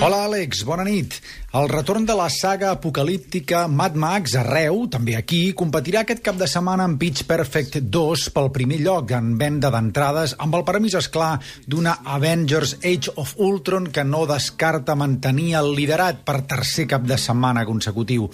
[0.00, 1.18] Hola, Àlex, bona nit.
[1.52, 6.46] El retorn de la saga apocalíptica Mad Max arreu, també aquí, competirà aquest cap de
[6.48, 11.34] setmana amb Pitch Perfect 2 pel primer lloc en venda d'entrades, amb el permís, esclar,
[11.66, 17.18] d'una Avengers Age of Ultron que no descarta mantenir el liderat per tercer cap de
[17.18, 18.30] setmana consecutiu.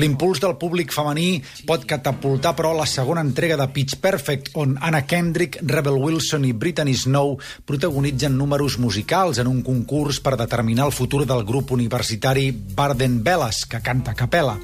[0.00, 1.36] L'impuls del públic femení
[1.68, 6.56] pot catapultar, però, la segona entrega de Pitch Perfect, on Anna Kendrick, Rebel Wilson i
[6.56, 7.36] Brittany Snow
[7.68, 13.66] protagonitzen números musicals en un concurs per determinar el futur del grup universitari Barden Velas,
[13.68, 14.54] que canta a capella.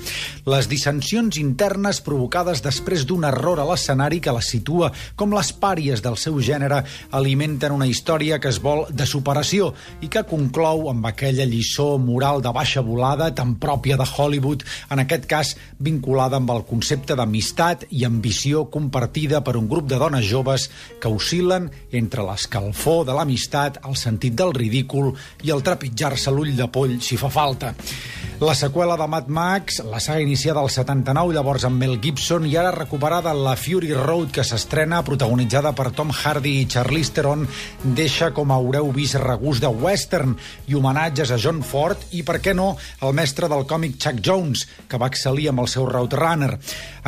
[0.49, 4.89] Les dissensions internes provocades després d'un error a l'escenari que la situa
[5.21, 6.81] com les pàries del seu gènere
[7.13, 12.41] alimenten una història que es vol de superació i que conclou amb aquella lliçó moral
[12.41, 17.85] de baixa volada tan pròpia de Hollywood, en aquest cas vinculada amb el concepte d'amistat
[17.91, 20.71] i ambició compartida per un grup de dones joves
[21.01, 25.13] que oscil·len entre l'escalfor de l'amistat, el sentit del ridícul
[25.45, 27.75] i el trepitjar-se l'ull de poll si fa falta.
[28.41, 32.55] La seqüela de Mad Max, la saga iniciada al 79, llavors amb Mel Gibson, i
[32.57, 37.45] ara recuperada la Fury Road, que s'estrena, protagonitzada per Tom Hardy i Charlize Theron,
[37.99, 40.33] deixa, com haureu vist, regús de western
[40.73, 42.71] i homenatges a John Ford i, per què no,
[43.05, 46.55] el mestre del còmic Chuck Jones, que va excel·lir amb el seu Roadrunner.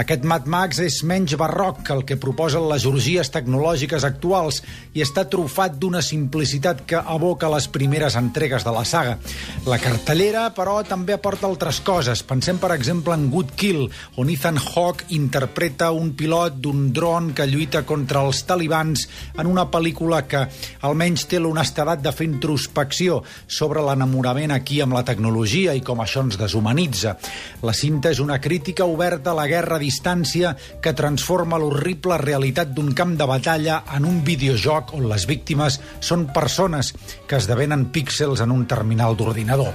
[0.04, 4.60] Aquest Mad Max és menys barroc que el que proposen les orgies tecnològiques actuals
[4.92, 9.16] i està trufat d'una simplicitat que evoca les primeres entregues de la saga.
[9.64, 12.24] La cartellera, però, també aporta altres coses.
[12.26, 13.84] Pensem, per exemple, en Good Kill,
[14.18, 19.04] on Ethan Hawke interpreta un pilot d'un dron que lluita contra els talibans
[19.38, 20.40] en una pel·lícula que
[20.82, 26.24] almenys té l'honestedat de fer introspecció sobre l'enamorament aquí amb la tecnologia i com això
[26.26, 27.14] ens deshumanitza.
[27.62, 32.74] La cinta és una crítica oberta a la guerra a distància que transforma l'horrible realitat
[32.74, 36.90] d'un camp de batalla en un videojoc on les víctimes són persones
[37.30, 39.70] que esdevenen píxels en un terminal d'ordinador.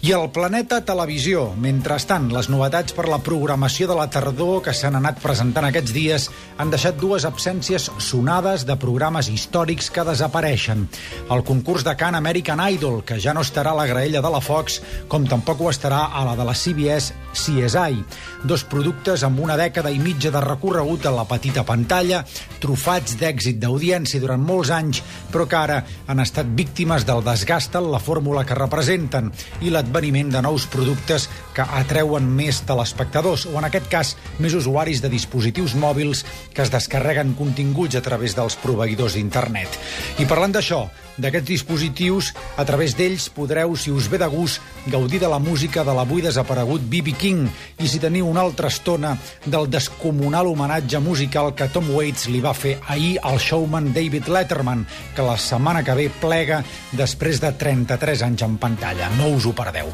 [0.00, 1.42] I el Planeta Televisió.
[1.60, 6.28] Mentrestant, les novetats per la programació de la tardor que s'han anat presentant aquests dies
[6.56, 10.86] han deixat dues absències sonades de programes històrics que desapareixen.
[11.28, 14.40] El concurs de Can American Idol, que ja no estarà a la graella de la
[14.40, 18.00] Fox, com tampoc ho estarà a la de la CBS CSI.
[18.48, 22.22] Dos productes amb una dècada i mitja de recorregut a la petita pantalla,
[22.64, 27.92] trufats d'èxit d'audiència durant molts anys, però que ara han estat víctimes del desgast en
[27.92, 29.28] la fórmula que representen
[29.60, 34.54] i la l'adveniment de nous productes que atreuen més telespectadors, o en aquest cas, més
[34.54, 36.22] usuaris de dispositius mòbils
[36.54, 39.80] que es descarreguen continguts a través dels proveïdors d'internet.
[40.22, 40.84] I parlant d'això,
[41.20, 44.60] d'aquests dispositius, a través d'ells podreu, si us ve de gust,
[44.90, 47.14] gaudir de la música de l'avui desaparegut B.B.
[47.20, 47.46] King
[47.78, 52.54] i si teniu una altra estona del descomunal homenatge musical que Tom Waits li va
[52.56, 56.62] fer ahir al showman David Letterman, que la setmana que ve plega
[56.96, 59.12] després de 33 anys en pantalla.
[59.18, 59.92] No us ho perdeu.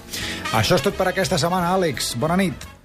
[0.54, 2.14] Això és tot per aquesta setmana, Àlex.
[2.20, 2.75] Bona nit.